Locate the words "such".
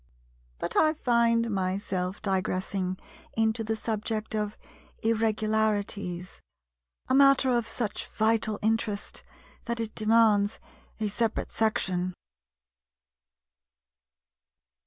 7.67-8.07